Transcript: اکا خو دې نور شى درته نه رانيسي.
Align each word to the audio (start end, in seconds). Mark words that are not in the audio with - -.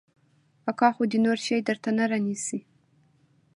اکا 0.71 0.89
خو 0.95 1.03
دې 1.11 1.19
نور 1.25 1.37
شى 1.45 1.57
درته 1.67 1.89
نه 1.97 2.05
رانيسي. 2.11 2.59